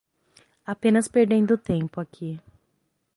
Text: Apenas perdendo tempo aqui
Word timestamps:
Apenas 0.65 1.07
perdendo 1.07 1.59
tempo 1.59 2.01
aqui 2.01 2.39